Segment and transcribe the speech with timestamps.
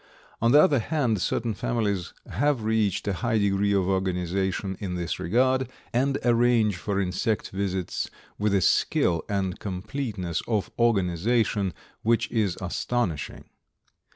[0.41, 5.19] On the other hand, certain families have reached a high degree of organization in this
[5.19, 8.09] regard, and arrange for insect visits
[8.39, 13.43] with a skill and completeness of organization which is astonishing.